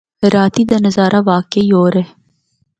[0.33, 2.05] راتیں دا نظارہ واقعی ہور اے۔